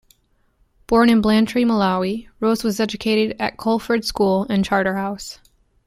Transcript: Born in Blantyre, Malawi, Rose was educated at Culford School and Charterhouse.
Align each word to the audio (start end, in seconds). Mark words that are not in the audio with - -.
Born 0.87 1.11
in 1.11 1.21
Blantyre, 1.21 1.63
Malawi, 1.63 2.27
Rose 2.39 2.63
was 2.63 2.79
educated 2.79 3.35
at 3.39 3.57
Culford 3.59 4.03
School 4.03 4.47
and 4.49 4.65
Charterhouse. 4.65 5.37